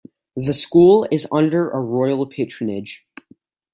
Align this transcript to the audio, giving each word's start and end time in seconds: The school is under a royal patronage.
The 0.35 0.53
school 0.55 1.07
is 1.11 1.27
under 1.31 1.69
a 1.69 1.79
royal 1.79 2.25
patronage. 2.25 3.05